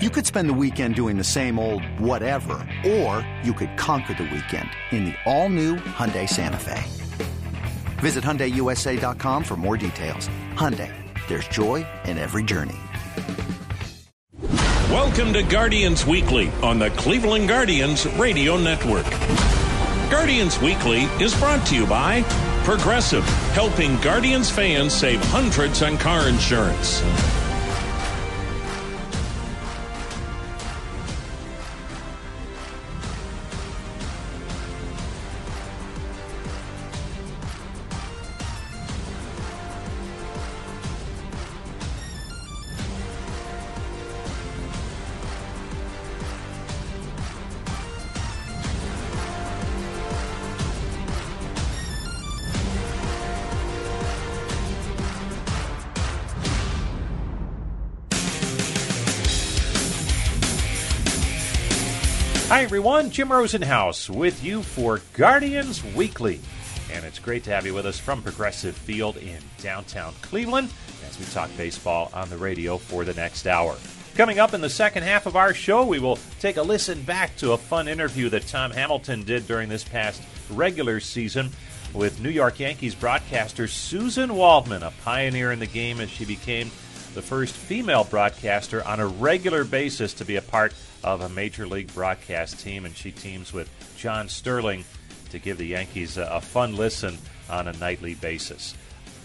[0.00, 4.30] You could spend the weekend doing the same old whatever, or you could conquer the
[4.32, 6.84] weekend in the all-new Hyundai Santa Fe.
[7.98, 10.28] Visit HyundaiUSA.com for more details.
[10.54, 10.94] Hyundai,
[11.26, 12.76] there's joy in every journey.
[14.88, 19.10] Welcome to Guardians Weekly on the Cleveland Guardians Radio Network.
[20.12, 22.22] Guardians Weekly is brought to you by
[22.62, 27.02] Progressive, helping Guardians fans save hundreds on car insurance.
[62.68, 63.10] Everyone.
[63.10, 66.38] Jim Rosenhaus with you for Guardians Weekly.
[66.92, 70.68] And it's great to have you with us from Progressive Field in downtown Cleveland
[71.08, 73.74] as we talk baseball on the radio for the next hour.
[74.16, 77.34] Coming up in the second half of our show, we will take a listen back
[77.36, 81.48] to a fun interview that Tom Hamilton did during this past regular season
[81.94, 86.70] with New York Yankees broadcaster Suzyn Waldman, a pioneer in the game as she became
[87.18, 91.66] the first female broadcaster on a regular basis to be a part of a major
[91.66, 94.84] league broadcast team, and she teams with John Sterling
[95.30, 97.18] to give the Yankees a, a fun listen
[97.50, 98.76] on a nightly basis.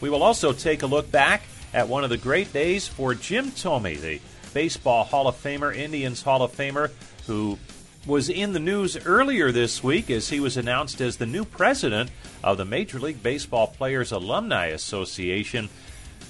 [0.01, 3.51] We will also take a look back at one of the great days for Jim
[3.51, 4.19] Thome, the
[4.55, 6.89] Baseball Hall of Famer, Indians Hall of Famer,
[7.27, 7.59] who
[8.07, 12.09] was in the news earlier this week as he was announced as the new president
[12.43, 15.69] of the Major League Baseball Players Alumni Association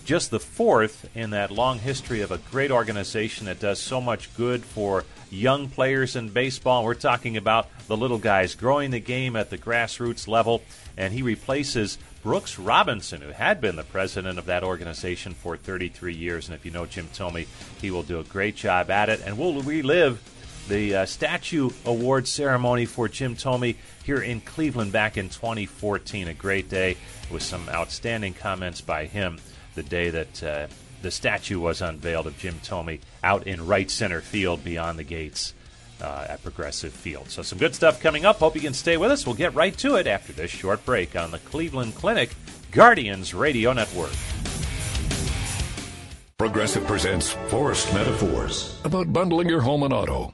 [0.03, 4.35] just the fourth in that long history of a great organization that does so much
[4.35, 6.83] good for young players in baseball.
[6.83, 10.61] We're talking about the little guys growing the game at the grassroots level,
[10.97, 16.13] and he replaces Brooks Robinson, who had been the president of that organization for 33
[16.13, 16.47] years.
[16.47, 17.47] And if you know Jim Thome,
[17.81, 20.21] he will do a great job at it, and we'll relive
[20.69, 23.75] the uh, statue award ceremony for Jim Thome
[24.05, 26.29] here in Cleveland back in 2014.
[26.29, 26.95] A great day
[27.29, 29.39] with some outstanding comments by him
[29.75, 30.67] the day that uh,
[31.01, 35.53] the statue was unveiled of Jim Thome out in right center field beyond the gates
[36.01, 37.29] uh, at Progressive Field.
[37.29, 38.37] So, some good stuff coming up.
[38.37, 39.25] Hope you can stay with us.
[39.25, 42.35] We'll get right to it after this short break on the Cleveland Clinic
[42.71, 44.11] Guardians Radio Network.
[46.37, 50.33] Progressive presents Forced Metaphors about bundling your home and auto.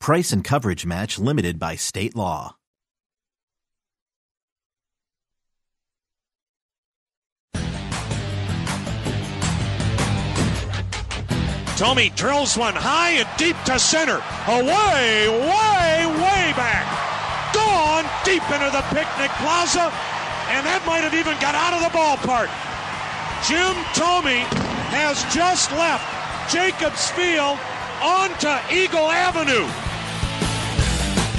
[0.00, 2.56] Price and coverage match limited by state law.
[11.76, 14.22] Thome drills one high and deep to center.
[14.48, 16.88] Away, way, way back.
[17.52, 19.92] Gone deep into the picnic plaza,
[20.48, 22.48] and that might have even got out of the ballpark.
[23.44, 24.48] Jim Thome
[24.96, 26.08] has just left
[26.50, 27.58] Jacobs Field
[28.00, 29.89] onto Eagle Avenue.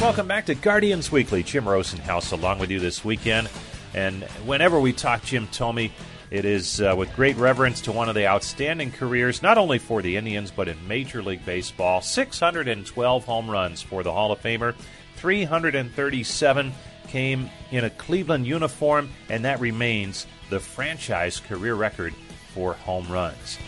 [0.02, 1.44] Welcome back to Guardians Weekly.
[1.44, 3.48] Jim Rosenhaus along with you this weekend.
[3.94, 5.92] And whenever we talk Jim Thome,
[6.32, 10.02] it is uh, with great reverence to one of the outstanding careers, not only for
[10.02, 12.02] the Indians, but in Major League Baseball.
[12.02, 14.74] 612 home runs for the Hall of Famer,
[15.18, 16.74] 337
[17.08, 22.16] came in a Cleveland uniform, and that remains the franchise career record
[22.56, 23.59] for home runs.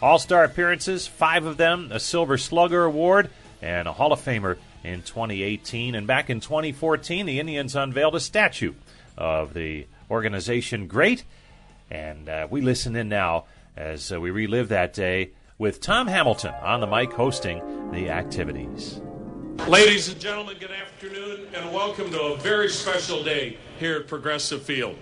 [0.00, 3.28] All star appearances, five of them, a Silver Slugger Award,
[3.60, 5.94] and a Hall of Famer in 2018.
[5.94, 8.74] And back in 2014, the Indians unveiled a statue
[9.16, 11.24] of the organization great.
[11.90, 13.44] And uh, we listen in now
[13.76, 19.00] as uh, we relive that day with Tom Hamilton on the mic hosting the activities.
[19.68, 24.62] Ladies and gentlemen, good afternoon and welcome to a very special day here at Progressive
[24.62, 24.96] Field.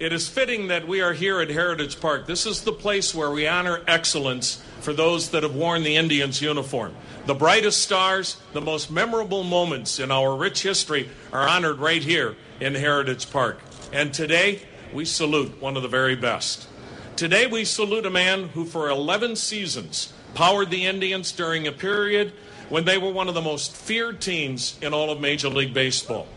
[0.00, 2.28] It is fitting that we are here at Heritage Park.
[2.28, 6.40] This is the place where we honor excellence for those that have worn the Indians
[6.40, 6.94] uniform.
[7.26, 12.36] The brightest stars, the most memorable moments in our rich history are honored right here
[12.60, 13.58] in Heritage Park.
[13.92, 14.62] And today,
[14.92, 16.68] we salute one of the very best.
[17.16, 22.32] Today, we salute a man who, for 11 seasons, powered the Indians during a period
[22.68, 26.28] when they were one of the most feared teams in all of Major League Baseball.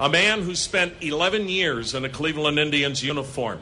[0.00, 3.60] A man who spent 11 years in a Cleveland Indians uniform.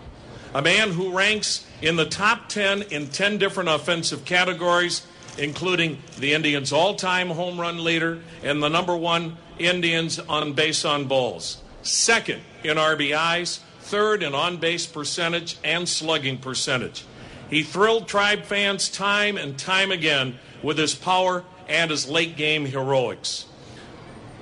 [0.54, 5.06] A man who ranks in the top 10 in 10 different offensive categories,
[5.36, 10.86] including the Indians' all time home run leader and the number one Indians on base
[10.86, 11.62] on balls.
[11.82, 17.04] Second in RBIs, third in on base percentage and slugging percentage.
[17.50, 22.64] He thrilled Tribe fans time and time again with his power and his late game
[22.64, 23.44] heroics.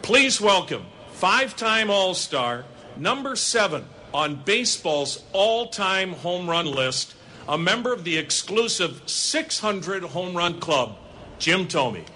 [0.02, 0.86] Please welcome
[1.20, 2.64] five time All Star,
[2.96, 3.84] number seven
[4.14, 7.14] on baseball's all time home run list,
[7.46, 10.96] a member of the exclusive 600 home run club,
[11.38, 12.06] Jim Thome.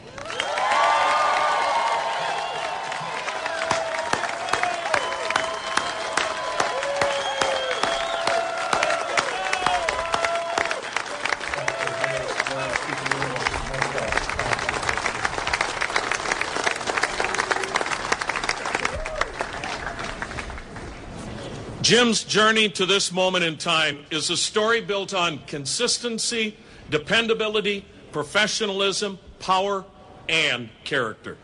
[21.95, 26.57] Jim's journey to this moment in time is a story built on consistency,
[26.91, 29.85] dependability, professionalism, power,
[30.29, 31.37] and character.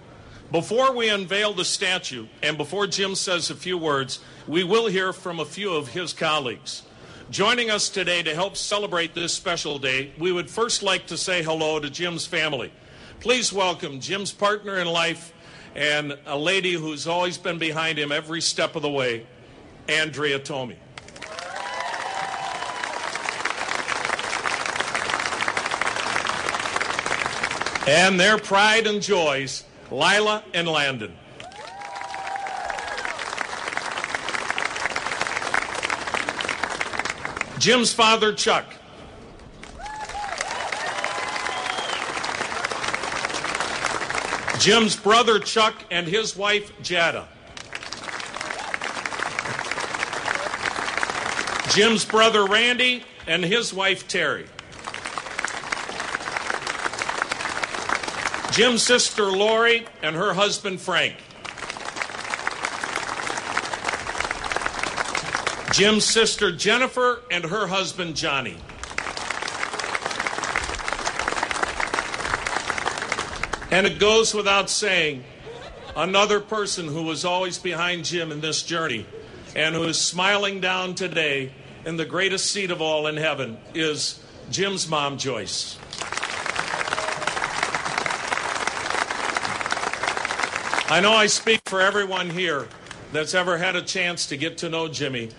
[0.50, 4.18] Before we unveil the statue, and before Jim says a few words,
[4.48, 6.82] we will hear from a few of his colleagues.
[7.30, 11.44] Joining us today to help celebrate this special day, we would first like to say
[11.44, 12.72] hello to Jim's family.
[13.20, 15.32] Please welcome Jim's partner in life
[15.76, 19.28] and a lady who's always been behind him every step of the way,
[19.90, 20.76] Andrea Thome.
[27.86, 31.16] And their pride and joys, Lila and Landon.
[37.58, 38.64] Jim's father, Chuck.
[44.60, 47.26] Jim's brother, Chuck, and his wife, Jada.
[51.70, 54.46] Jim's brother Randy and his wife Terry.
[58.50, 61.14] Jim's sister Lori and her husband Frank.
[65.72, 68.56] Jim's sister Jennifer and her husband Johnny.
[73.70, 75.22] And it goes without saying,
[75.94, 79.06] another person who was always behind Jim in this journey
[79.54, 81.52] and who is smiling down today
[81.84, 85.78] in the greatest seat of all in heaven is Jim's mom, Joyce.
[90.92, 92.68] I know I speak for everyone here
[93.12, 95.30] that's ever had a chance to get to know Jimmy.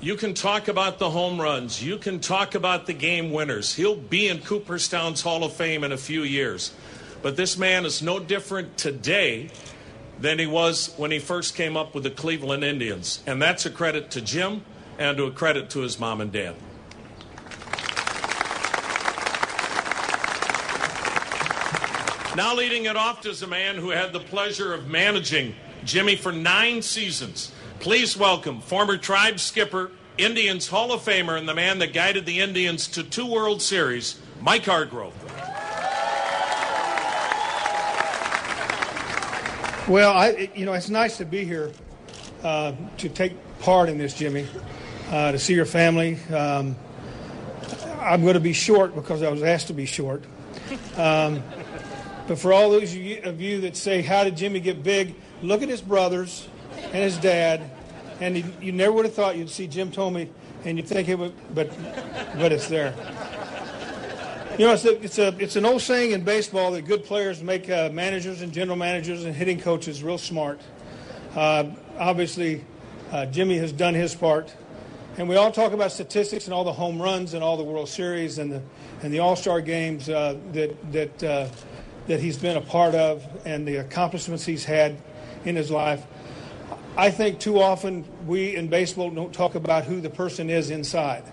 [0.00, 1.82] You can talk about the home runs.
[1.82, 3.74] You can talk about the game winners.
[3.74, 6.72] He'll be in Cooperstown's Hall of Fame in a few years.
[7.20, 9.50] But this man is no different today
[10.18, 13.22] than he was when he first came up with the Cleveland Indians.
[13.26, 14.62] And that's a credit to Jim
[14.98, 16.54] and to a credit to his mom and dad.
[22.34, 26.32] Now leading it off is a man who had the pleasure of managing Jimmy for
[26.32, 27.52] nine seasons.
[27.78, 32.40] Please welcome former tribe skipper, Indians Hall of Famer, and the man that guided the
[32.40, 35.12] Indians to two World Series, Mike Hargrove.
[39.88, 41.72] Well, I, you know, it's nice to be here
[42.42, 44.46] uh, to take part in this, Jimmy
[45.12, 46.18] to see your family.
[46.32, 46.76] Um,
[48.00, 50.24] I'm going to be short because I was asked to be short.
[50.96, 51.42] Um,
[52.26, 55.14] but for all those of you that say, How did Jimmy get big?
[55.42, 57.70] Look at his brothers and his dad.
[58.20, 60.28] And you, you never would have thought you'd see Jim Thome
[60.64, 61.70] and you'd think it would, but,
[62.36, 62.94] but it's there.
[64.58, 67.42] You know, it's a, it's a it's an old saying in baseball that good players
[67.42, 70.60] make uh, managers and general managers and hitting coaches real smart.
[71.34, 72.62] Uh, obviously,
[73.10, 74.54] uh, Jimmy has done his part.
[75.18, 77.88] And we all talk about statistics and all the home runs and all the World
[77.88, 78.62] Series and the
[79.02, 81.48] and the All Star games uh, that that uh,
[82.06, 84.96] that he's been a part of and the accomplishments he's had
[85.44, 86.02] in his life.
[86.96, 91.24] I think too often we in baseball don't talk about who the person is inside.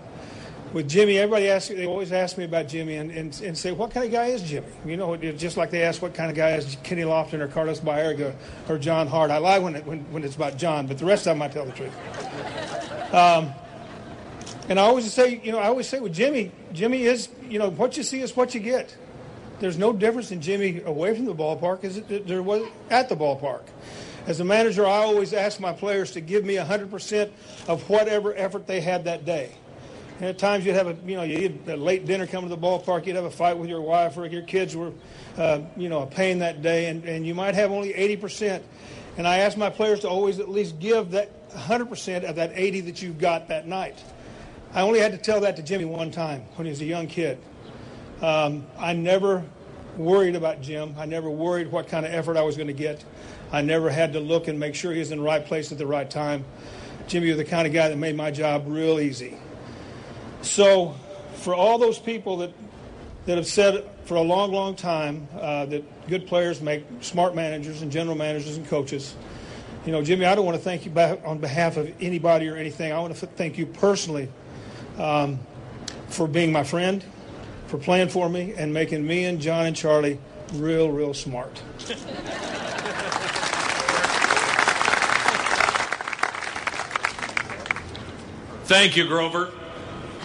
[0.72, 3.90] with Jimmy, everybody asks, they always ask me about Jimmy and, and, and say, what
[3.90, 4.68] kind of guy is Jimmy?
[4.84, 7.80] You know, just like they ask what kind of guy is Kenny Lofton or Carlos
[7.80, 8.34] Baerga
[8.68, 9.30] or John Hart.
[9.30, 11.48] I lie when, it, when, when it's about John, but the rest of them I
[11.48, 13.14] tell the truth.
[13.14, 13.52] Um,
[14.68, 17.70] and I always say, you know, I always say with Jimmy, Jimmy is, you know,
[17.70, 18.96] what you see is what you get.
[19.58, 23.62] There's no difference in Jimmy away from the ballpark as there was at the ballpark.
[24.26, 27.30] As a manager, I always ask my players to give me 100%
[27.68, 29.52] of whatever effort they had that day.
[30.18, 32.56] And at times you'd have a, you know, you had a late dinner coming to
[32.56, 34.92] the ballpark, you'd have a fight with your wife or your kids were,
[35.36, 38.62] uh, you know, a pain that day, and, and you might have only 80%.
[39.16, 42.82] And I ask my players to always at least give that 100% of that 80
[42.82, 44.02] that you got that night.
[44.72, 47.08] I only had to tell that to Jimmy one time when he was a young
[47.08, 47.38] kid.
[48.22, 49.44] Um, I never
[49.96, 50.94] worried about Jim.
[50.96, 53.04] I never worried what kind of effort I was going to get.
[53.50, 55.78] I never had to look and make sure he was in the right place at
[55.78, 56.44] the right time.
[57.08, 59.36] Jimmy was the kind of guy that made my job real easy.
[60.42, 60.94] So,
[61.34, 62.52] for all those people that
[63.26, 67.82] that have said for a long, long time uh, that good players make smart managers
[67.82, 69.14] and general managers and coaches,
[69.84, 70.92] you know, Jimmy, I don't want to thank you
[71.24, 72.92] on behalf of anybody or anything.
[72.92, 74.28] I want to thank you personally
[75.00, 75.38] um,
[76.08, 77.04] for being my friend,
[77.66, 80.18] for playing for me, and making me and John and Charlie
[80.54, 81.62] real, real smart.
[88.64, 89.50] Thank you, Grover.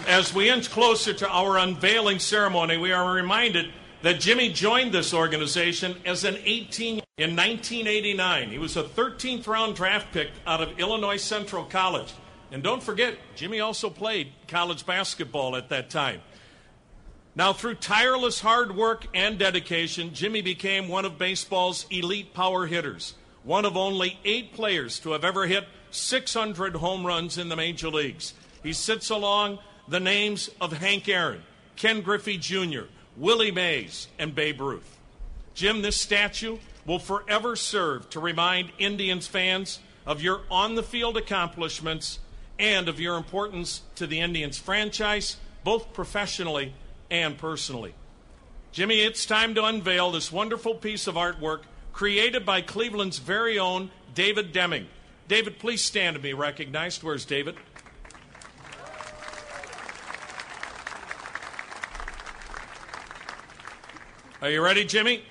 [0.06, 5.12] As we inch closer to our unveiling ceremony, we are reminded that Jimmy joined this
[5.12, 8.50] organization as an 18 in 1989.
[8.50, 12.12] He was a 13th round draft pick out of Illinois Central College.
[12.52, 16.20] And don't forget, Jimmy also played college basketball at that time.
[17.34, 23.14] Now, through tireless hard work and dedication, Jimmy became one of baseball's elite power hitters,
[23.44, 27.88] one of only eight players to have ever hit 600 home runs in the major
[27.88, 28.32] leagues.
[28.62, 31.42] He sits along the names of Hank Aaron,
[31.76, 32.84] Ken Griffey Jr.,
[33.16, 34.98] Willie Mays, and Babe Ruth.
[35.54, 41.16] Jim, this statue will forever serve to remind Indians fans of your on the field
[41.16, 42.18] accomplishments
[42.58, 46.72] and of your importance to the Indians franchise, both professionally
[47.10, 47.94] and personally.
[48.72, 51.60] Jimmy, it's time to unveil this wonderful piece of artwork
[51.92, 54.86] created by Cleveland's very own David Deming.
[55.28, 57.02] David, please stand to be recognized.
[57.02, 57.56] Where's David?
[64.42, 65.24] Are you ready, Jimmy?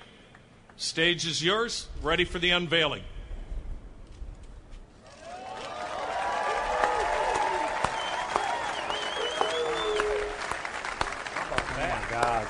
[0.76, 1.86] Stage is yours.
[2.02, 3.02] Ready for the unveiling.
[12.10, 12.46] God.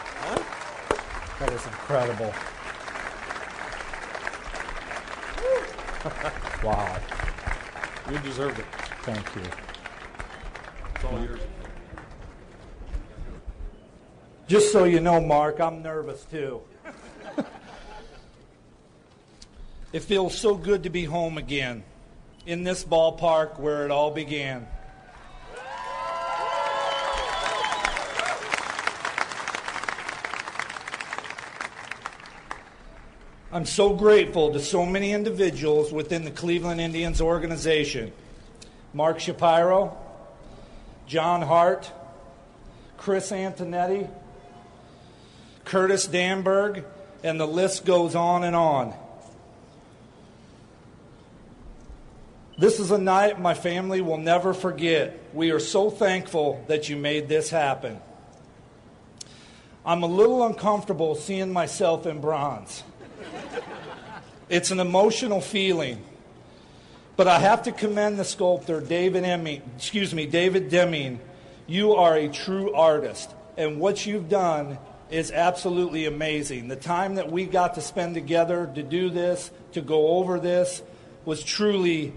[1.39, 2.33] That is incredible.
[6.63, 6.99] wow.
[8.11, 8.65] You deserve it.
[9.03, 9.43] Thank you.
[10.95, 11.41] It's all yours.
[14.49, 16.61] Just so you know, Mark, I'm nervous too.
[19.93, 21.83] it feels so good to be home again,
[22.47, 24.69] in this ballpark where it all began.
[33.57, 38.13] I'm so grateful to so many individuals within the Cleveland Indians organization
[38.93, 39.97] Mark Shapiro,
[41.07, 41.91] John Hart,
[42.99, 44.11] Chris Antonetti,
[45.65, 46.85] Curtis Danburg,
[47.23, 48.93] and the list goes on and on.
[52.59, 55.19] This is a night my family will never forget.
[55.33, 58.03] We are so thankful that you made this happen.
[59.87, 62.83] I'm a little uncomfortable seeing myself in bronze.
[64.49, 66.03] It's an emotional feeling.
[67.17, 69.63] But I have to commend the sculptor, David Deming.
[69.77, 71.19] Excuse me, David Deming.
[71.67, 74.79] You are a true artist, and what you've done
[75.11, 76.69] is absolutely amazing.
[76.69, 80.83] The time that we got to spend together to do this, to go over this,
[81.25, 82.13] was truly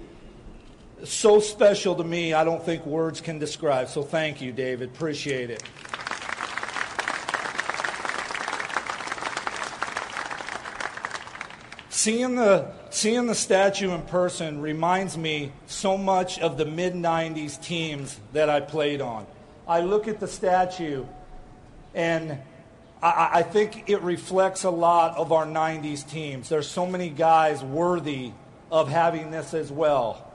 [1.03, 2.33] so special to me.
[2.33, 3.87] I don't think words can describe.
[3.87, 4.89] So thank you, David.
[4.89, 5.63] Appreciate it.
[11.99, 17.61] Seeing the, seeing the statue in person reminds me so much of the mid 90s
[17.61, 19.27] teams that I played on.
[19.67, 21.05] I look at the statue
[21.93, 22.39] and
[23.03, 26.47] I, I think it reflects a lot of our 90s teams.
[26.47, 28.31] There's so many guys worthy
[28.71, 30.25] of having this as well.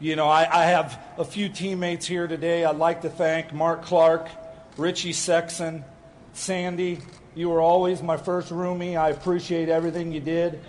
[0.00, 2.64] You know, I, I have a few teammates here today.
[2.64, 4.26] I'd like to thank Mark Clark,
[4.78, 5.84] Richie Sexson,
[6.32, 7.00] Sandy.
[7.34, 8.96] You were always my first roomie.
[8.98, 10.60] I appreciate everything you did.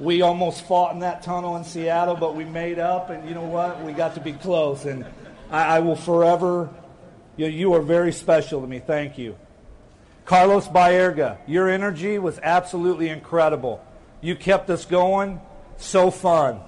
[0.00, 3.44] We almost fought in that tunnel in Seattle, but we made up, and you know
[3.44, 3.82] what?
[3.82, 4.84] We got to be close.
[4.84, 5.04] And
[5.50, 6.70] I, I will forever
[7.36, 8.78] You, you are very special to me.
[8.78, 9.36] Thank you.
[10.24, 13.84] Carlos Baerga, your energy was absolutely incredible.
[14.20, 15.40] You kept us going.
[15.78, 16.60] So fun.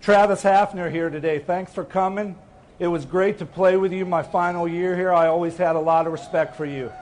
[0.00, 1.38] Travis Hafner here today.
[1.38, 2.36] Thanks for coming.
[2.78, 5.12] It was great to play with you my final year here.
[5.12, 6.92] I always had a lot of respect for you.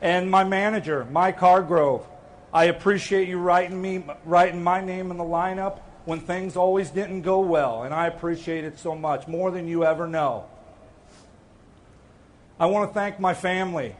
[0.00, 2.06] And my manager, Mike Hargrove.
[2.52, 7.22] I appreciate you writing me writing my name in the lineup when things always didn't
[7.22, 10.46] go well, and I appreciate it so much, more than you ever know.
[12.58, 13.94] I want to thank my family.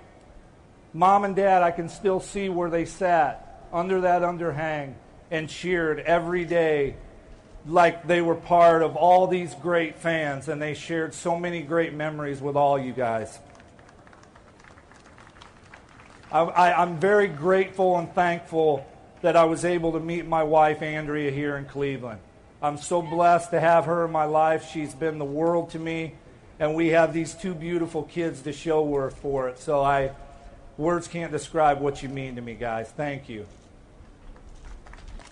[0.92, 4.94] Mom and dad, I can still see where they sat under that underhang
[5.30, 6.96] and cheered every day
[7.66, 11.94] like they were part of all these great fans, and they shared so many great
[11.94, 13.38] memories with all you guys.
[16.32, 18.86] I, am very grateful and thankful
[19.22, 22.20] that I was able to meet my wife, Andrea, here in Cleveland.
[22.62, 24.70] I'm so blessed to have her in my life.
[24.70, 26.14] She's been the world to me,
[26.60, 29.58] and we have these two beautiful kids to show her for it.
[29.58, 30.12] So I,
[30.76, 32.88] words can't describe what you mean to me, guys.
[32.90, 33.46] Thank you.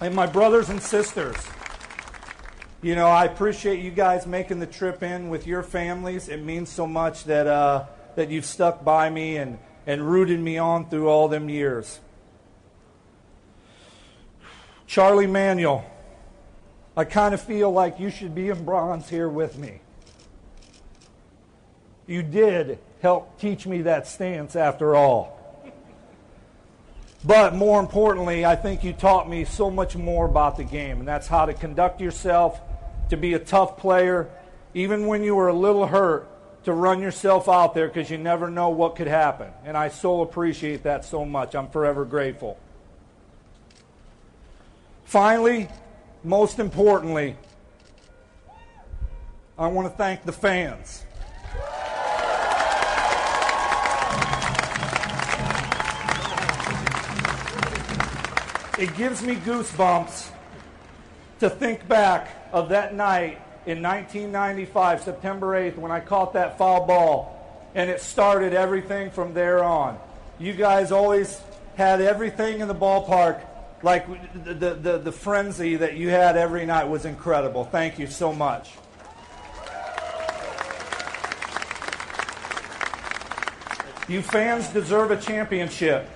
[0.01, 1.37] And my brothers and sisters,
[2.83, 6.29] you know, I appreciate you guys making the trip in with your families.
[6.29, 10.59] It means so much that uh, that you've stuck by me and and rooted me
[10.59, 11.99] on through all them years.
[14.87, 15.83] Charlie Manuel,
[16.95, 19.81] I kind of feel like you should be in bronze here with me.
[22.07, 25.35] You did help teach me that stance after all.
[27.25, 31.09] But more importantly, I think you taught me so much more about the game, and
[31.09, 32.61] that's how to conduct yourself,
[33.09, 34.29] to be a tough player,
[34.75, 36.29] even when you were a little hurt,
[36.69, 39.51] to run yourself out there because you never know what could happen.
[39.65, 41.55] And I so appreciate that so much.
[41.55, 42.59] I'm forever grateful.
[45.07, 45.71] Finally,
[46.23, 47.37] most importantly,
[49.59, 51.07] I want to thank the fans.
[58.79, 60.33] It gives me goosebumps
[61.41, 66.87] to think back of that night in 1995, September 8th, when I caught that foul
[66.87, 67.71] ball.
[67.75, 69.99] And it started everything from there on.
[70.39, 71.39] You guys always
[71.77, 73.45] had everything in the ballpark.
[73.83, 77.65] Like the, the, the frenzy that you had every night was incredible.
[77.65, 78.73] Thank you so much.
[84.09, 86.09] You fans deserve a championship.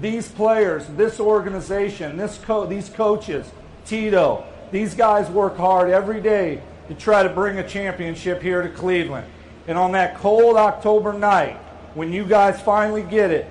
[0.00, 3.46] These players, this organization, this co- these coaches,
[3.84, 8.68] Tito, these guys work hard every day to try to bring a championship here to
[8.68, 9.26] Cleveland.
[9.66, 11.56] And on that cold October night,
[11.94, 13.46] when you guys finally get it,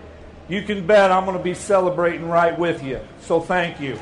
[0.47, 2.99] you can bet I'm going to be celebrating right with you.
[3.21, 3.99] So thank you.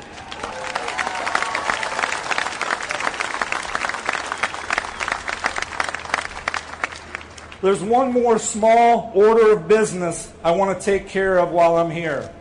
[7.60, 11.90] There's one more small order of business I want to take care of while I'm
[11.90, 12.32] here.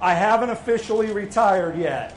[0.00, 2.16] I haven't officially retired yet.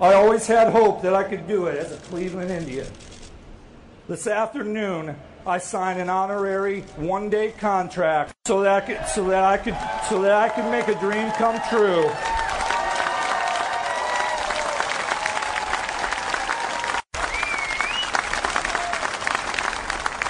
[0.00, 2.86] I always had hope that I could do it as a Cleveland Indian.
[4.08, 5.14] This afternoon,
[5.46, 9.76] I signed an honorary one-day contract so that I could, so that I could,
[10.08, 12.10] so that I could make a dream come true.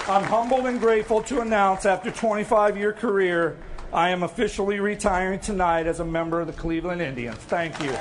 [0.07, 3.57] I'm humbled and grateful to announce after 25 year career,
[3.95, 7.39] I am officially retiring tonight as a member of the Cleveland Indians.
[7.39, 7.97] Thank you.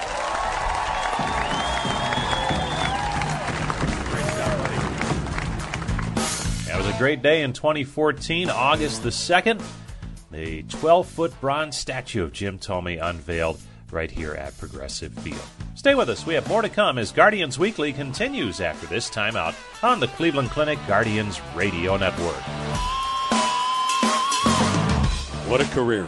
[7.03, 9.61] Great day in 2014, August the 2nd.
[10.31, 13.59] The 12 foot bronze statue of Jim Thome unveiled
[13.91, 15.43] right here at Progressive Field.
[15.75, 16.25] Stay with us.
[16.25, 20.51] We have more to come as Guardians Weekly continues after this timeout on the Cleveland
[20.51, 22.41] Clinic Guardians Radio Network.
[25.49, 26.07] What a career.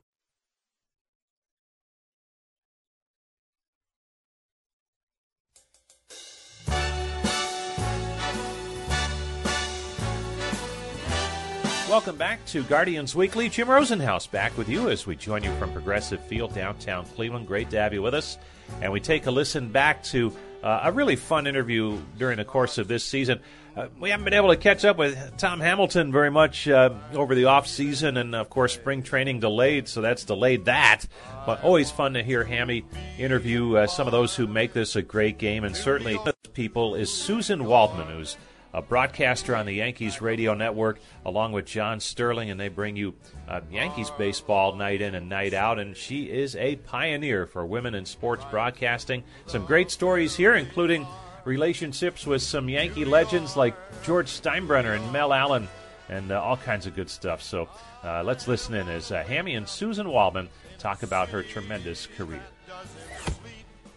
[11.91, 13.49] Welcome back to Guardians Weekly.
[13.49, 17.47] Jim Rosenhaus back with you as we join you from Progressive Field, downtown Cleveland.
[17.47, 18.37] Great to have you with us.
[18.81, 22.77] And we take a listen back to uh, a really fun interview during the course
[22.77, 23.41] of this season.
[23.75, 27.35] Uh, we haven't been able to catch up with Tom Hamilton very much uh, over
[27.35, 31.05] the off season, and of course, spring training delayed, so that's delayed that.
[31.45, 32.85] But always fun to hear Hammy
[33.17, 36.17] interview uh, some of those who make this a great game, and certainly
[36.53, 38.37] people is Suzyn Waldman, who's
[38.73, 43.13] a broadcaster on the Yankees radio network, along with John Sterling, and they bring you
[43.47, 45.79] uh, Yankees baseball night in and night out.
[45.79, 49.23] And she is a pioneer for women in sports broadcasting.
[49.45, 51.05] Some great stories here, including
[51.45, 55.67] relationships with some Yankee legends like George Steinbrenner and Mel Allen,
[56.09, 57.41] and uh, all kinds of good stuff.
[57.41, 57.67] So
[58.03, 62.41] uh, let's listen in as uh, Hammy and Suzyn Waldman talk about her tremendous career.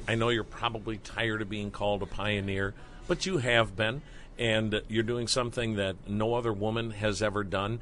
[0.06, 2.74] I know you're probably tired of being called a pioneer,
[3.08, 4.02] but you have been
[4.38, 7.80] and you're doing something that no other woman has ever done.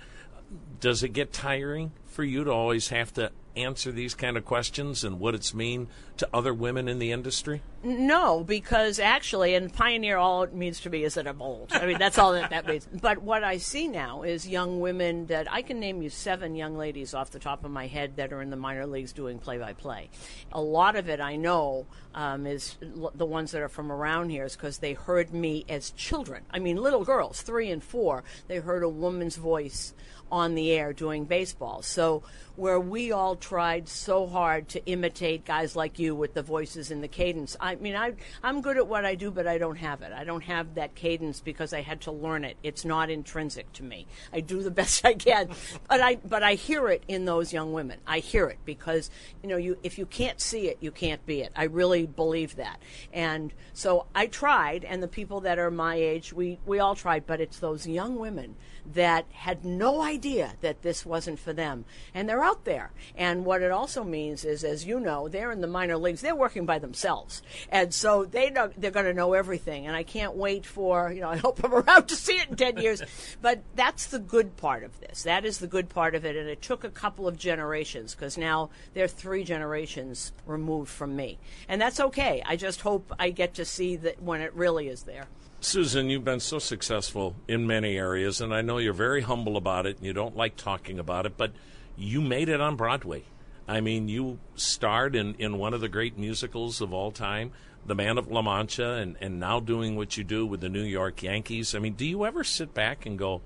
[0.80, 5.04] Does it get tiring for you to always have to answer these kind of questions
[5.04, 5.88] and what it's mean
[6.18, 7.62] to other women in the industry?
[7.84, 11.72] No, because actually, and pioneer, all it means to me is that I'm old.
[11.72, 12.86] I mean, that's all that, that means.
[13.00, 16.76] But what I see now is young women that I can name you seven young
[16.76, 19.58] ladies off the top of my head that are in the minor leagues doing play
[19.58, 20.10] by play.
[20.52, 24.30] A lot of it I know um, is l- the ones that are from around
[24.30, 26.44] here is because they heard me as children.
[26.52, 29.92] I mean, little girls, three and four, they heard a woman's voice
[30.30, 31.82] on the air doing baseball.
[31.82, 32.22] So
[32.56, 37.02] where we all tried so hard to imitate guys like you with the voices and
[37.02, 37.54] the cadence.
[37.60, 40.12] I mean, I I'm good at what I do, but I don't have it.
[40.12, 42.56] I don't have that cadence because I had to learn it.
[42.62, 44.06] It's not intrinsic to me.
[44.32, 45.48] I do the best I can,
[45.88, 47.98] but I but I hear it in those young women.
[48.06, 49.10] I hear it because
[49.42, 51.52] you know you if you can't see it, you can't be it.
[51.56, 52.80] I really believe that,
[53.12, 54.84] and so I tried.
[54.84, 58.16] And the people that are my age, we we all tried, but it's those young
[58.16, 58.56] women
[58.86, 62.90] that had no idea that this wasn't for them, and they're out there.
[63.16, 66.20] And what it also means is, as you know, they're in the minor leagues.
[66.20, 69.86] They're working by themselves, and so they know they're going to know everything.
[69.86, 71.28] And I can't wait for you know.
[71.32, 73.02] I hope I'm around to see it in ten years.
[73.40, 75.22] But that's the good part of this.
[75.22, 76.36] That is the good part of it.
[76.36, 81.38] And it took a couple of generations because now they're three generations removed from me,
[81.68, 82.42] and that's okay.
[82.44, 85.26] I just hope I get to see that when it really is there.
[85.62, 89.86] Suzyn, you've been so successful in many areas, and I know you're very humble about
[89.86, 91.52] it and you don't like talking about it, but
[91.96, 93.22] you made it on Broadway.
[93.68, 97.52] I mean, you starred in, in one of the great musicals of all time,
[97.86, 100.82] The Man of La Mancha, and, and now doing what you do with the New
[100.82, 101.76] York Yankees.
[101.76, 103.40] I mean, do you ever sit back and go,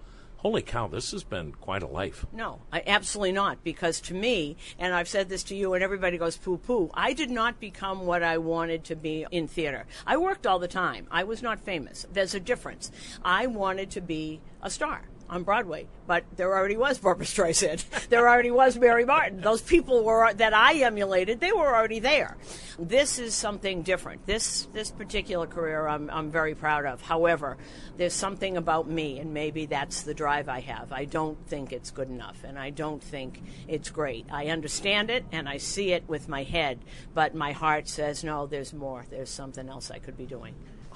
[0.47, 2.25] holy cow, this has been quite a life.
[2.33, 3.65] No, I, absolutely not.
[3.65, 7.15] Because to me, and I've said this to you, and everybody goes poo poo, I
[7.15, 9.87] did not become what I wanted to be in theater.
[10.07, 11.09] I worked all the time.
[11.11, 12.07] I was not famous.
[12.13, 12.93] There's a difference.
[13.25, 18.09] I wanted to be a star on Broadway, but there already was Barbra Streisand.
[18.09, 19.41] there already was Mary Martin.
[19.41, 21.41] Those people were that I emulated.
[21.41, 22.37] They were already there.
[22.79, 24.27] This is something different.
[24.27, 27.03] This this particular career, I'm I'm very proud of.
[27.03, 27.57] However,
[27.97, 30.93] there's something about me, and maybe that's the drive I have.
[30.93, 34.27] I don't think it's good enough, and I don't think it's great.
[34.31, 36.79] I understand it and I see it with my head,
[37.15, 38.47] but my heart says no.
[38.47, 39.05] There's more.
[39.11, 40.55] There's something else I could be doing.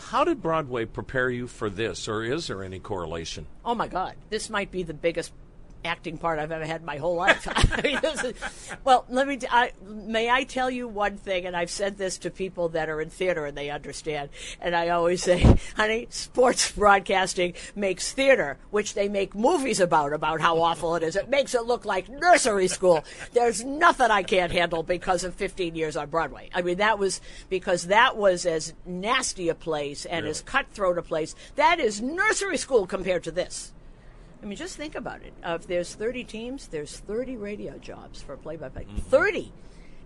[0.09, 3.47] How did Broadway prepare you for this, or is there any correlation?
[3.65, 5.33] Oh my God, this might be the biggest
[5.85, 7.47] acting part I've ever had in my whole life.
[7.51, 8.35] I mean, is,
[8.85, 9.39] well, let me.
[9.39, 11.47] T- I, may I tell you one thing?
[11.47, 14.31] And I've said this to people that are in theater and they understand.
[14.61, 15.41] And I always say,
[15.77, 21.17] honey, sports broadcasting makes theater, which they make movies about, about how awful it is.
[21.17, 23.05] It makes it look like nursery school.
[23.33, 26.51] There's nothing I can't handle because of 15 years on Broadway.
[26.55, 30.31] I mean, that was because that was as nasty a place and really?
[30.31, 31.35] as cutthroat a place.
[31.57, 33.73] That is nursery school compared to this.
[34.43, 35.35] I mean, just think about it.
[35.45, 38.85] Uh, if there's 30 teams, there's 30 radio jobs for play-by-play.
[38.85, 38.99] Mm-hmm.
[38.99, 39.53] 30,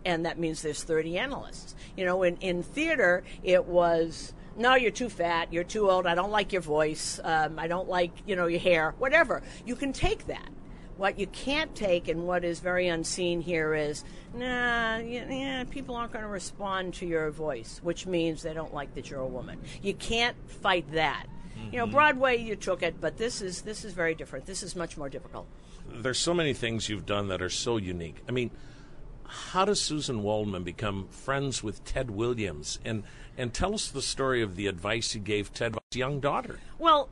[0.04, 1.74] and that means there's 30 analysts.
[1.96, 6.14] You know, in in theater, it was no, you're too fat, you're too old, I
[6.14, 9.42] don't like your voice, um, I don't like you know your hair, whatever.
[9.64, 10.48] You can take that.
[10.96, 16.12] What you can't take, and what is very unseen here, is nah, yeah, people aren't
[16.12, 19.60] going to respond to your voice, which means they don't like that you're a woman.
[19.82, 21.26] You can't fight that.
[21.70, 21.94] You know, mm-hmm.
[21.94, 24.46] Broadway you took it, but this is this is very different.
[24.46, 25.46] This is much more difficult.
[25.88, 28.22] There's so many things you've done that are so unique.
[28.28, 28.50] I mean,
[29.26, 32.78] how does Suzyn Waldman become friends with Ted Williams?
[32.84, 33.04] And
[33.36, 36.60] and tell us the story of the advice he gave Ted's young daughter.
[36.78, 37.08] Well,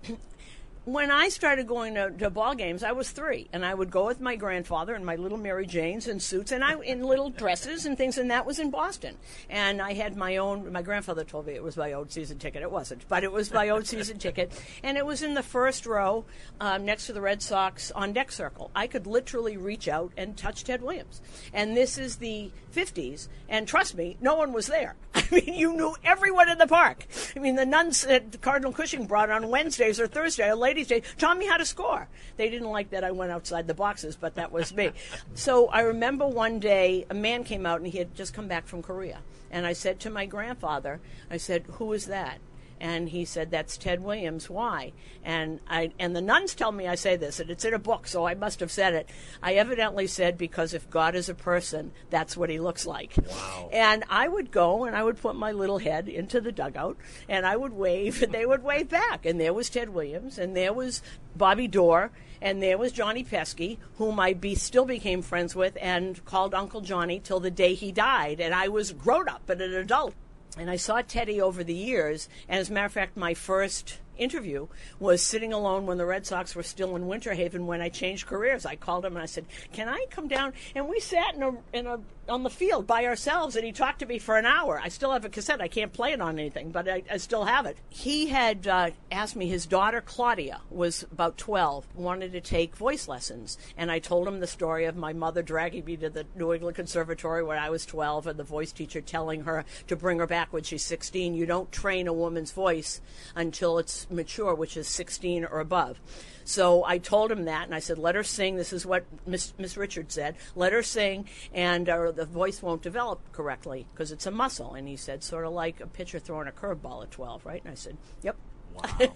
[0.85, 4.07] when I started going to, to ball games, I was three, and I would go
[4.07, 7.87] with my grandfather and my little Mary Janes in suits, and I in little dresses
[7.87, 9.17] and things, and that was in Boston.
[9.49, 10.73] And I had my own.
[10.73, 12.63] My grandfather told me it was my own season ticket.
[12.63, 15.87] It wasn't, but it was my own season ticket, and it was in the first
[15.87, 16.25] row
[16.61, 18.71] um, next to the Red Sox on deck circle.
[18.75, 21.21] I could literally reach out and touch Ted Williams,
[21.53, 24.97] and this is the 50s, and trust me, no one was there.
[25.15, 27.07] I mean, you knew everyone in the park.
[27.37, 31.37] I mean, the nuns that Cardinal Cushing brought on Wednesdays or Thursday, ladies' day, taught
[31.37, 32.09] me how to score.
[32.39, 34.93] They didn't like that I went outside the boxes, but that was me.
[35.35, 38.67] so I remember one day a man came out and he had just come back
[38.67, 39.19] from Korea.
[39.51, 40.99] And I said to my grandfather,
[41.31, 42.39] I said, Who is that?
[42.83, 44.51] And he said, "That's Ted Williams.
[44.51, 44.93] Why?"
[45.25, 48.09] And I and the nuns tell me I say this, and it's in a book,
[48.09, 49.09] so I must have said it.
[49.41, 53.15] I evidently said because if God is a person, that's what he looks like.
[53.31, 53.71] Wow.
[53.73, 56.97] And I would go and I would put my little head into the dugout,
[57.29, 59.25] and I would wave, and they would wave back.
[59.25, 61.03] And there was Ted Williams, and there was
[61.37, 62.11] Bobby Doerr,
[62.43, 66.81] and there was Johnny Pesky, whom I be, still became friends with and called Uncle
[66.81, 68.41] Johnny till the day he died.
[68.41, 70.15] And I was grown up and an adult.
[70.59, 72.29] And I saw Teddy over the years.
[72.49, 74.69] And as a matter of fact, my first interview
[75.01, 78.27] was sitting alone when the Red Sox were still in Winter Haven when I changed
[78.27, 78.67] careers.
[78.67, 81.53] I called him and I said, "Can I come down?" And we sat in a
[81.73, 84.81] in a on the field by ourselves, and he talked to me for an hour.
[84.83, 85.61] I still have a cassette.
[85.61, 87.77] I can't play it on anything, but I, I still have it.
[87.89, 89.49] He had uh, asked me.
[89.49, 94.41] His daughter Claudia was about twelve, wanted to take voice lessons, and I told him
[94.41, 97.85] the story of my mother dragging me to the New England Conservatory when I was
[97.85, 101.35] twelve, and the voice teacher telling her to bring her back when she's sixteen.
[101.35, 103.01] You don't train a woman's voice
[103.35, 106.01] until it's mature, which is 16 or above.
[106.45, 109.53] So I told him that, and I said, "Let her sing." This is what Miss,
[109.59, 110.37] Miss Richards said.
[110.57, 114.75] Let her sing, and uh, the voice won't develop correctly because it's a muscle.
[114.75, 117.63] And he said, sort of like a pitcher throwing a curveball at 12, right?
[117.63, 118.37] And I said, "Yep."
[118.75, 119.09] Wow.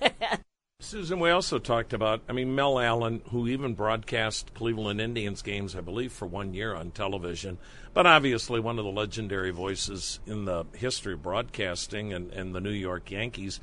[0.83, 5.75] Suzyn, we also talked about, I mean, Mel Allen, who even broadcast Cleveland Indians games,
[5.75, 7.57] I believe, for one year on television,
[7.95, 12.61] but obviously one of the legendary voices in the history of broadcasting and, and the
[12.61, 13.59] New York Yankees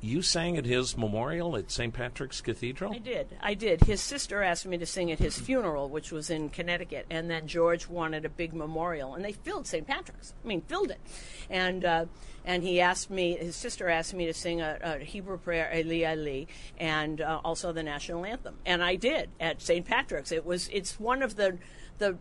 [0.00, 1.92] you sang at his memorial at St.
[1.92, 2.92] Patrick's Cathedral?
[2.92, 3.36] I did.
[3.40, 3.82] I did.
[3.82, 7.46] His sister asked me to sing at his funeral, which was in Connecticut, and then
[7.46, 9.86] George wanted a big memorial, and they filled St.
[9.86, 10.34] Patrick's.
[10.44, 11.00] I mean, filled it.
[11.50, 12.06] And uh,
[12.44, 16.10] and he asked me, his sister asked me to sing a, a Hebrew prayer, Eli
[16.10, 16.44] Eli,
[16.78, 19.84] and uh, also the national anthem, and I did at St.
[19.84, 20.32] Patrick's.
[20.32, 21.58] It was it's one of the
[21.98, 22.16] the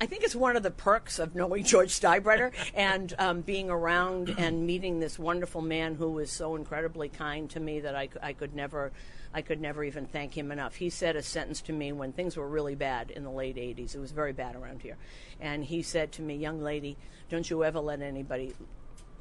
[0.00, 4.34] I think it's one of the perks of knowing George Steinbrenner and um, being around
[4.38, 8.32] and meeting this wonderful man who was so incredibly kind to me that I, I
[8.32, 8.92] could never.
[9.30, 10.76] I could never even thank him enough.
[10.76, 13.94] He said a sentence to me when things were really bad in the late 80s.
[13.94, 14.96] It was very bad around here.
[15.38, 16.96] And he said to me, Young lady,
[17.28, 18.54] don't you ever let anybody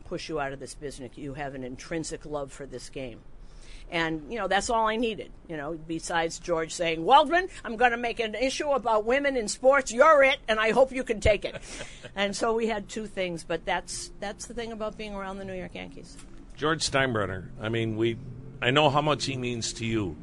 [0.06, 1.18] push you out of this business.
[1.18, 3.20] You have an intrinsic love for this game.
[3.90, 7.92] And, you know, that's all I needed, you know, besides George saying, Waldman, I'm going
[7.92, 9.94] to make an issue about women in sports.
[9.94, 11.62] You're it, and I hope you can take it.
[12.16, 15.46] and so we had two things, but that's, that's the thing about being around the
[15.46, 16.18] New York Yankees.
[16.58, 18.18] George Steinbrenner, I mean, we,
[18.62, 20.18] I know how much he means to you.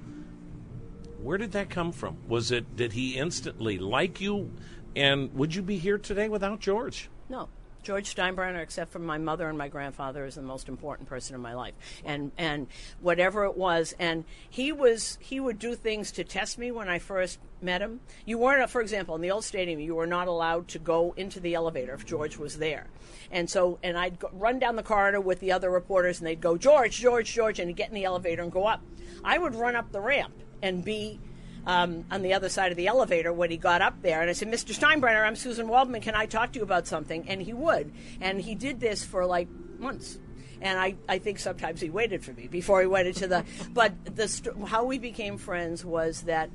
[1.23, 2.19] Where did that come from?
[2.29, 4.51] Was it, did he instantly like you?
[4.95, 7.09] And would you be here today without George?
[7.31, 7.49] No.
[7.85, 11.41] George Steinbrenner, except for my mother and my grandfather, is the most important person in
[11.41, 11.75] my life.
[12.05, 12.67] And and
[13.01, 16.99] whatever it was, and he was he would do things to test me when I
[16.99, 18.01] first met him.
[18.25, 21.41] You weren't, for example, in the old stadium, you were not allowed to go into
[21.41, 22.87] the elevator if George was there.
[23.31, 26.41] And so, and I'd go, run down the corridor with the other reporters, and they'd
[26.41, 28.83] go, George, George, George, and get in the elevator and go up.
[29.23, 31.21] I would run up the ramp and be
[31.67, 34.21] um, on the other side of the elevator when he got up there.
[34.21, 34.75] And I said, Mr.
[34.79, 36.01] Steinbrenner, I'm Suzyn Waldman.
[36.01, 37.29] Can I talk to you about something?
[37.29, 37.93] And he would.
[38.21, 39.49] And he did this for like
[39.79, 40.19] months.
[40.61, 43.45] And I, I think sometimes he waited for me before he went into the.
[43.73, 46.51] But the st- how we became friends was that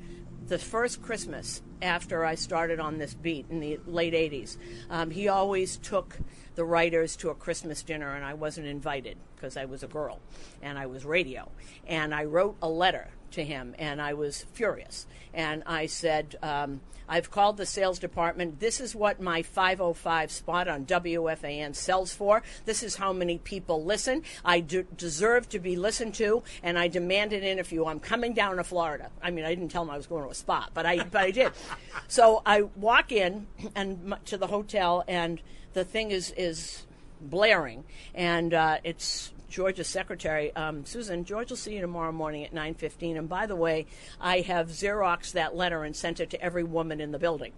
[0.46, 4.56] the first Christmas after I started on this beat in the late 80s,
[4.90, 6.18] um, he always took
[6.56, 10.20] the writers to a Christmas dinner, and I wasn't invited because I was a girl
[10.60, 11.48] and I was radio.
[11.86, 15.06] And I wrote a letter to him, and I was furious.
[15.32, 18.60] And I said, um, I've called the sales department.
[18.60, 22.42] This is what my 505 spot on WFAN sells for.
[22.64, 24.22] This is how many people listen.
[24.44, 27.84] I d- deserve to be listened to, and I demand an interview.
[27.84, 29.10] I'm coming down to Florida.
[29.20, 31.22] I mean, I didn't tell him I was going to a spot, but I, but
[31.22, 31.52] I did.
[32.06, 35.40] So I walk in and to the hotel, and
[35.74, 36.84] the thing is is
[37.20, 42.54] blaring, and uh, it's George's secretary, um, Suzyn, George will see you tomorrow morning at
[42.54, 43.18] 9.15.
[43.18, 43.86] And by the way,
[44.20, 47.52] I have Xeroxed that letter and sent it to every woman in the building.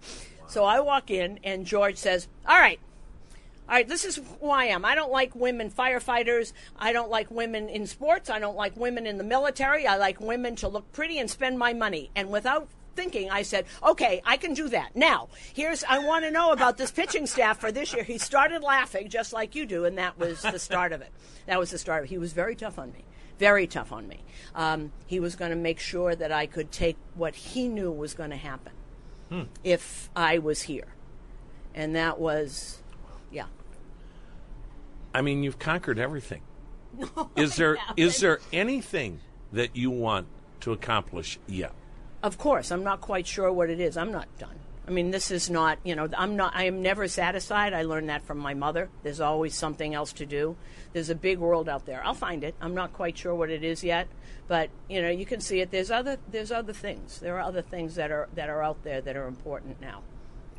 [0.47, 2.79] So I walk in, and George says, all right,
[3.69, 4.83] All right, this is who I am.
[4.83, 6.51] I don't like women firefighters.
[6.77, 8.29] I don't like women in sports.
[8.29, 9.87] I don't like women in the military.
[9.87, 12.11] I like women to look pretty and spend my money.
[12.13, 14.95] And without thinking, I said, okay, I can do that.
[14.95, 18.03] Now, here's, I want to know about this pitching staff for this year.
[18.03, 21.11] He started laughing just like you do, and that was the start of it.
[21.45, 22.09] That was the start of it.
[22.09, 23.03] He was very tough on me.
[23.39, 24.23] Very tough on me.
[24.55, 28.13] Um, he was going to make sure that I could take what he knew was
[28.13, 28.71] going to happen
[29.29, 29.43] Hmm.
[29.63, 30.87] if I was here.
[31.73, 32.79] And that was,
[33.31, 33.47] yeah.
[35.13, 36.41] I mean, you've conquered everything.
[37.35, 39.19] is there is there anything
[39.51, 40.27] that you want
[40.59, 41.73] to accomplish yet?
[42.23, 43.97] Of course, I'm not quite sure what it is.
[43.97, 44.55] I'm not done.
[44.87, 47.73] I mean, this is not, you know, I'm not, I am never satisfied.
[47.73, 48.89] I learned that from my mother.
[49.03, 50.55] There's always something else to do.
[50.93, 52.01] There's a big world out there.
[52.03, 52.55] I'll find it.
[52.61, 54.07] I'm not quite sure what it is yet,
[54.47, 55.71] but you know, you can see it.
[55.71, 57.19] There's other, there's other things.
[57.19, 60.01] There are other things that are that are out there that are important now.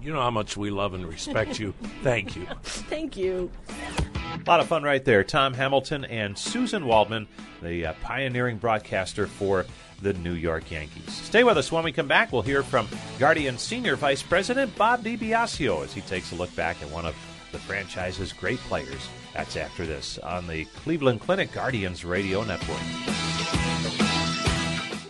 [0.02, 1.72] You know how much we love and respect you.
[2.02, 2.46] Thank you.
[2.62, 3.50] Thank you.
[3.68, 5.24] A lot of fun right there.
[5.24, 7.26] Tom Hamilton and Suzyn Waldman,
[7.62, 9.64] the uh, pioneering broadcaster for
[10.04, 11.12] the New York Yankees.
[11.12, 11.72] Stay with us.
[11.72, 12.86] When we come back, we'll hear from
[13.18, 17.16] Guardian Senior Vice President Bob DiBiasio as he takes a look back at one of
[17.50, 19.08] the franchise's great players.
[19.32, 22.78] That's after this on the Cleveland Clinic Guardians Radio Network.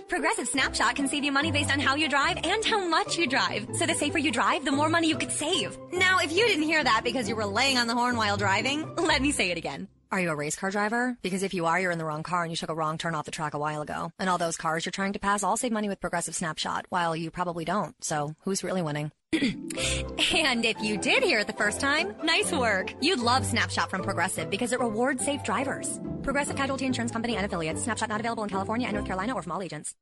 [0.08, 3.26] Progressive Snapshot can save you money based on how you drive and how much you
[3.26, 3.66] drive.
[3.74, 5.76] So the safer you drive, the more money you could save.
[5.92, 8.94] Now, if you didn't hear that because you were laying on the horn while driving,
[8.94, 9.88] let me say it again.
[10.14, 11.18] Are you a race car driver?
[11.22, 13.16] Because if you are, you're in the wrong car and you took a wrong turn
[13.16, 14.12] off the track a while ago.
[14.16, 17.16] And all those cars you're trying to pass all save money with Progressive Snapshot, while
[17.16, 17.96] you probably don't.
[18.00, 19.10] So who's really winning?
[19.32, 22.94] and if you did hear it the first time, nice work.
[23.00, 25.98] You'd love Snapshot from Progressive because it rewards safe drivers.
[26.22, 27.82] Progressive Casualty Insurance Company and affiliates.
[27.82, 29.96] Snapshot not available in California and North Carolina or from all agents.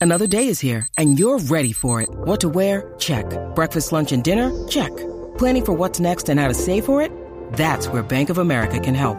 [0.00, 2.08] Another day is here, and you're ready for it.
[2.08, 2.94] What to wear?
[2.96, 3.26] Check.
[3.54, 4.66] Breakfast, lunch, and dinner?
[4.68, 4.96] Check.
[5.36, 7.12] Planning for what's next and how to save for it?
[7.52, 9.18] That's where Bank of America can help.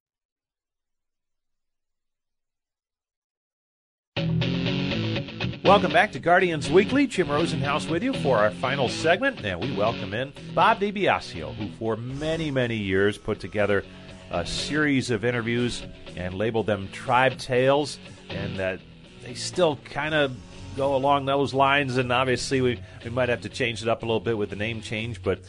[5.63, 7.05] Welcome back to Guardians Weekly.
[7.05, 9.45] Jim Rosenhaus with you for our final segment.
[9.45, 13.85] And we welcome in Bob DiBiasio, who for many, many years put together
[14.31, 15.83] a series of interviews
[16.15, 17.99] and labeled them Tribe Tales.
[18.29, 18.79] And that
[19.21, 20.35] they still kind of
[20.75, 21.97] go along those lines.
[21.97, 24.55] And obviously, we, we might have to change it up a little bit with the
[24.55, 25.21] name change.
[25.21, 25.41] But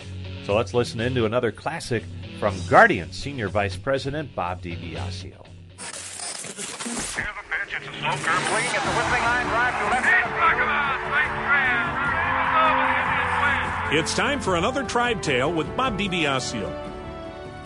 [0.45, 2.05] so let's listen into another classic
[2.39, 5.47] from Guardian Senior Vice President Bob DiBiasio.
[7.75, 10.29] It's a slow curve swing at the whistling line drive to left center
[13.89, 13.99] field.
[13.99, 16.71] It's time for another Tribe Tale with Bob DiBiasio.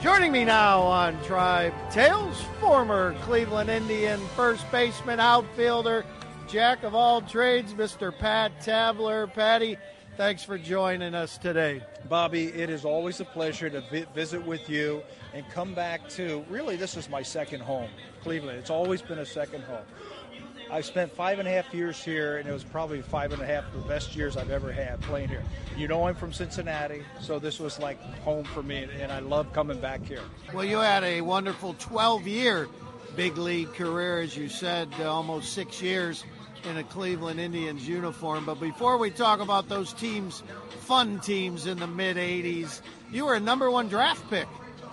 [0.03, 6.05] Joining me now on Tribe Tales, former Cleveland Indian first baseman, outfielder,
[6.49, 8.17] jack of all trades, Mr.
[8.17, 9.27] Pat Tabler.
[9.27, 9.77] Patty,
[10.17, 11.83] thanks for joining us today.
[12.09, 15.03] Bobby, it is always a pleasure to vi- visit with you
[15.35, 17.91] and come back to really, this is my second home,
[18.27, 18.59] Cleveland.
[18.59, 19.85] It's always been a second home.
[20.69, 23.47] I spent five and a half years here, and it was probably five and a
[23.47, 25.45] half of the best years I've ever had playing here.
[25.77, 29.53] You know, I'm from Cincinnati, so this was like home for me, and I love
[29.53, 30.23] coming back here.
[30.53, 32.67] Well, you had a wonderful 12 year
[33.15, 36.25] big league career, as you said, uh, almost six years
[36.69, 38.45] in a Cleveland Indians uniform.
[38.45, 40.43] But before we talk about those teams,
[40.81, 42.81] fun teams in the mid 80s,
[43.13, 44.49] you were a number one draft pick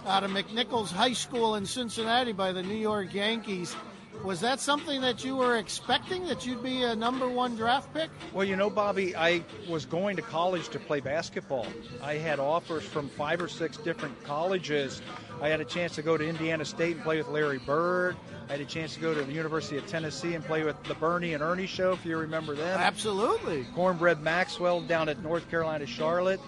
[0.06, 3.76] out of McNichols High School in Cincinnati by the New York Yankees.
[4.24, 8.10] Was that something that you were expecting that you'd be a number one draft pick?
[8.32, 11.68] Well, you know, Bobby, I was going to college to play basketball.
[12.02, 15.02] I had offers from five or six different colleges.
[15.42, 18.16] I had a chance to go to Indiana State and play with Larry Bird.
[18.48, 20.96] I had a chance to go to the University of Tennessee and play with the
[20.96, 22.80] Bernie and Ernie show, if you remember them.
[22.80, 23.66] Absolutely.
[23.76, 26.40] Cornbread Maxwell down at North Carolina Charlotte.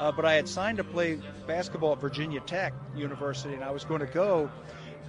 [0.00, 3.84] Uh, but I had signed to play basketball at Virginia Tech University, and I was
[3.84, 4.50] going to go.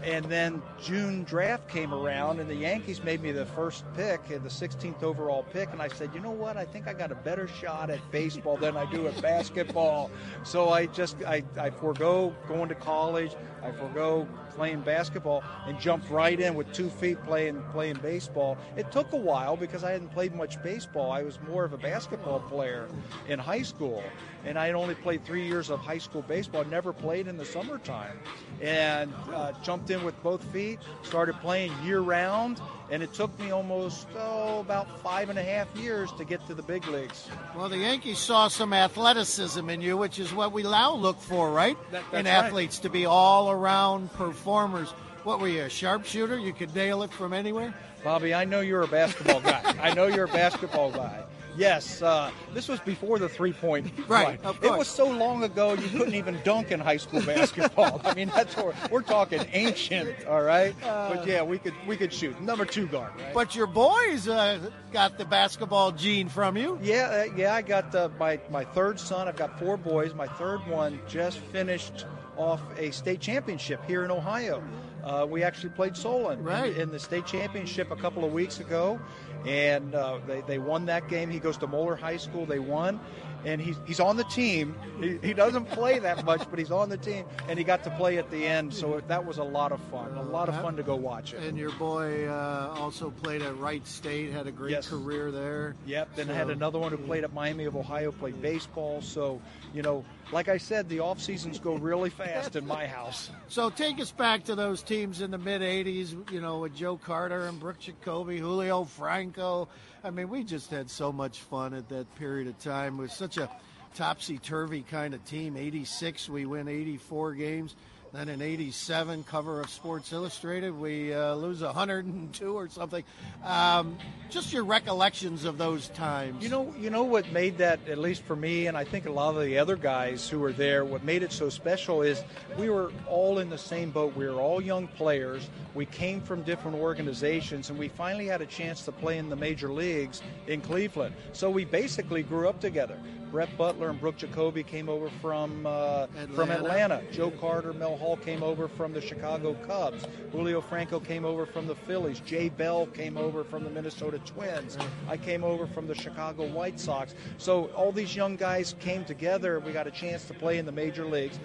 [0.03, 4.43] And then June draft came around, and the Yankees made me the first pick, and
[4.43, 5.71] the 16th overall pick.
[5.71, 6.57] And I said, you know what?
[6.57, 10.11] I think I got a better shot at baseball than I do at basketball.
[10.43, 16.09] So I just I, I forego going to college, I forego playing basketball and jumped
[16.09, 18.57] right in with two feet playing playing baseball.
[18.75, 21.11] It took a while because I hadn't played much baseball.
[21.11, 22.87] I was more of a basketball player
[23.27, 24.03] in high school,
[24.45, 26.63] and I had only played three years of high school baseball.
[26.65, 28.17] Never played in the summertime,
[28.61, 30.79] and uh, jumped in with both feet.
[31.03, 32.61] Started playing year round,
[32.91, 36.53] and it took me almost oh about five and a half years to get to
[36.53, 37.27] the big leagues.
[37.55, 41.51] Well, the Yankees saw some athleticism in you, which is what we now look for,
[41.51, 41.77] right?
[41.91, 42.45] That- in that's right.
[42.45, 44.91] athletes to be all around performers.
[45.23, 46.37] What were you, a sharpshooter?
[46.37, 47.73] You could nail it from anywhere?
[48.03, 49.61] Bobby, I know you're a basketball guy.
[49.79, 51.23] I know you're a basketball guy.
[51.55, 55.89] Yes, uh, this was before the three point Right, It was so long ago you
[55.89, 58.01] couldn't even dunk in high school basketball.
[58.03, 60.75] I mean, that's what we're, talking ancient, all right?
[60.81, 63.11] but yeah, we could we could shoot number two guard.
[63.17, 63.33] Right?
[63.33, 64.59] But your boys uh,
[64.93, 66.79] got the basketball gene from you.
[66.81, 67.55] Yeah, uh, yeah.
[67.55, 69.27] I got uh, my my third son.
[69.27, 70.13] I've got four boys.
[70.13, 72.05] My third one just finished
[72.37, 74.63] off a state championship here in Ohio.
[75.03, 76.73] Uh, we actually played Solon Right.
[76.75, 78.99] in, in the state championship a couple of weeks ago,
[79.45, 81.29] and uh, they they won that game.
[81.29, 82.45] He goes to Moeller High School.
[82.45, 82.99] They won.
[83.43, 84.75] And he's, he's on the team.
[84.99, 87.89] He, he doesn't play that much, but he's on the team, and he got to
[87.89, 88.71] play at the end.
[88.71, 90.15] So that was a lot of fun.
[90.15, 91.41] A lot of fun to go watch it.
[91.41, 94.87] And your boy uh, also played at Wright State, had a great Yes.
[94.87, 95.73] career there.
[95.87, 96.09] Yep.
[96.17, 99.01] Then I So- had another one who played at Miami of Ohio, played baseball.
[99.01, 99.41] So,
[99.73, 103.29] you know, like I said, the off seasons go really fast in my house.
[103.47, 106.31] So take us back to those teams in the mid '80s.
[106.31, 109.67] You know, with Joe Carter and Brooke Jacoby, Julio Franco.
[110.03, 112.97] I mean, we just had so much fun at that period of time.
[112.99, 113.49] It was such a
[113.93, 115.57] topsy-turvy kind of team.
[115.57, 117.75] '86, we win 84 games.
[118.13, 123.05] Then in '87, cover of Sports Illustrated, we uh, lose 102 or something.
[123.41, 123.97] Um,
[124.29, 126.43] just your recollections of those times.
[126.43, 129.11] You know, you know what made that, at least for me, and I think a
[129.11, 132.21] lot of the other guys who were there, what made it so special is
[132.57, 134.13] we were all in the same boat.
[134.13, 135.49] We were all young players.
[135.73, 139.37] We came from different organizations, and we finally had a chance to play in the
[139.37, 141.15] major leagues in Cleveland.
[141.31, 142.97] So we basically grew up together.
[143.31, 146.95] Brett Butler and Brooke Jacoby came over from uh, from Atlanta.
[146.95, 147.01] Atlanta.
[147.11, 150.05] Joe Carter, Mel Hall came over from the Chicago Cubs.
[150.31, 152.19] Julio Franco came over from the Phillies.
[152.19, 154.77] Jay Bell came over from the Minnesota Twins.
[155.07, 157.15] I came over from the Chicago White Sox.
[157.37, 159.59] So all these young guys came together.
[159.59, 161.39] We got a chance to play in the major leagues.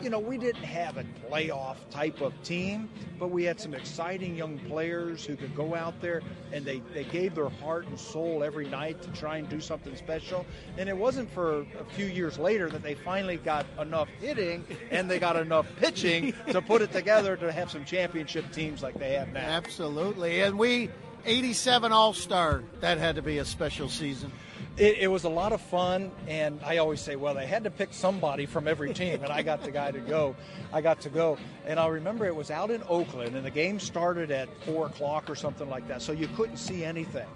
[0.00, 2.88] You know, we didn't have a playoff type of team,
[3.18, 6.22] but we had some exciting young players who could go out there
[6.52, 9.94] and they, they gave their heart and soul every night to try and do something
[9.94, 10.44] special.
[10.78, 15.10] And it wasn't for a few years later that they finally got enough hitting and
[15.10, 19.14] they got enough pitching to put it together to have some championship teams like they
[19.14, 19.40] have now.
[19.40, 20.42] Absolutely.
[20.42, 20.90] And we,
[21.24, 24.30] 87 All Star, that had to be a special season.
[24.76, 27.70] It, it was a lot of fun, and I always say, well, they had to
[27.70, 30.36] pick somebody from every team, and I got the guy to go.
[30.72, 33.80] I got to go, and I remember it was out in Oakland, and the game
[33.80, 37.26] started at four o'clock or something like that, so you couldn't see anything.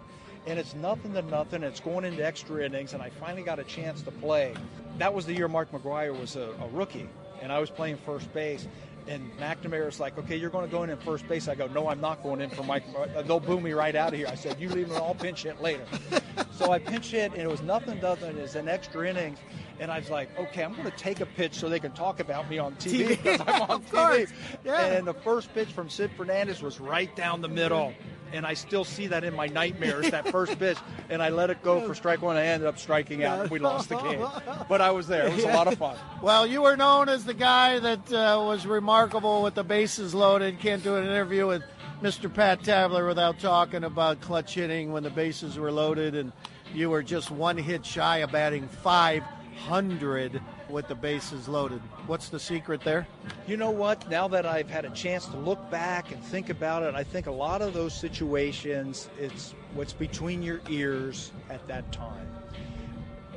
[0.47, 1.63] And it's nothing to nothing.
[1.63, 4.55] It's going into extra innings, and I finally got a chance to play.
[4.99, 7.09] That was the year Mark McGwire was a, a rookie,
[7.43, 8.67] and I was playing first base.
[9.09, 11.49] And McNamara's like, okay, you're going to go in at first base.
[11.49, 12.85] I go, no, I'm not going in for Mike.
[12.97, 14.29] uh, They'll boo me right out of here.
[14.29, 15.85] I said, you leave me, I'll pinch hit later.
[16.53, 18.37] so I pinch hit, and it was nothing, nothing.
[18.39, 19.39] It's an extra innings.
[19.81, 22.21] And I was like, okay, I'm going to take a pitch so they can talk
[22.21, 23.83] about me on TV because I'm on.
[23.85, 24.31] TV.
[24.65, 24.85] Yeah.
[24.85, 27.95] And the first pitch from Sid Fernandez was right down the middle.
[28.33, 30.79] And I still see that in my nightmares, that first pitch.
[31.09, 32.37] And I let it go for strike one.
[32.37, 34.27] I ended up striking out, and we lost the game.
[34.69, 35.27] But I was there.
[35.27, 35.97] It was a lot of fun.
[36.23, 40.59] Well, you were known as the guy that uh, was remarkable with the bases loaded.
[40.59, 41.63] Can't do an interview with
[42.03, 42.33] Mr.
[42.33, 46.33] Pat Tabler without talking about clutch hitting when the bases were loaded, and
[46.75, 51.81] you were just one hit shy of batting 500 with the bases loaded.
[52.07, 53.07] What's the secret there?
[53.47, 54.09] You know what?
[54.09, 57.27] Now that I've had a chance to look back and think about it, I think
[57.27, 62.29] a lot of those situations, it's what's between your ears at that time.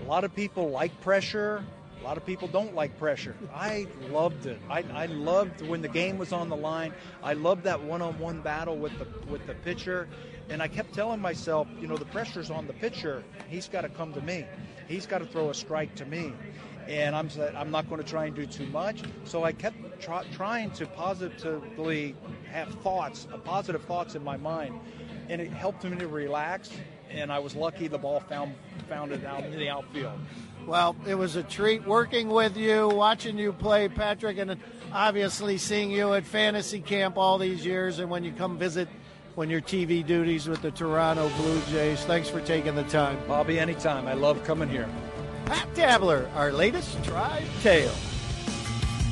[0.01, 1.63] A lot of people like pressure.
[1.99, 3.34] A lot of people don't like pressure.
[3.55, 4.59] I loved it.
[4.69, 6.93] I, I loved when the game was on the line.
[7.23, 10.09] I loved that one-on-one battle with the with the pitcher,
[10.49, 13.23] and I kept telling myself, you know, the pressure's on the pitcher.
[13.47, 14.45] He's got to come to me.
[14.89, 16.34] He's got to throw a strike to me,
[16.88, 19.01] and I'm I'm not going to try and do too much.
[19.23, 22.15] So I kept try, trying to positively
[22.51, 24.79] have thoughts, positive thoughts in my mind,
[25.29, 26.71] and it helped me to relax.
[27.09, 28.55] And I was lucky the ball found
[28.89, 30.19] found it out in the outfield.
[30.65, 34.57] Well, it was a treat working with you, watching you play, Patrick, and
[34.91, 38.88] obviously seeing you at fantasy camp all these years, and when you come visit
[39.36, 42.03] when your TV duties with the Toronto Blue Jays.
[42.05, 43.17] Thanks for taking the time.
[43.27, 44.07] Bobby, anytime.
[44.07, 44.88] I love coming here.
[45.46, 47.91] Pat Tabler, our latest Tribe Tale.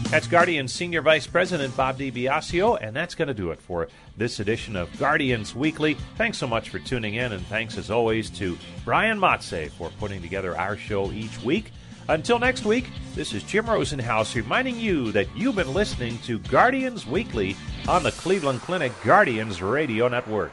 [0.09, 4.41] That's Guardians Senior Vice President Bob DiBiasio, and that's going to do it for this
[4.41, 5.95] edition of Guardians Weekly.
[6.17, 10.21] Thanks so much for tuning in, and thanks as always to Brian Motze for putting
[10.21, 11.71] together our show each week.
[12.09, 17.07] Until next week, this is Jim Rosenhaus reminding you that you've been listening to Guardians
[17.07, 17.55] Weekly
[17.87, 20.51] on the Cleveland Clinic Guardians Radio Network.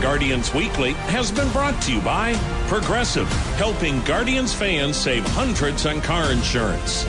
[0.00, 2.34] Guardians Weekly has been brought to you by
[2.68, 7.04] Progressive, helping Guardians fans save hundreds on car insurance.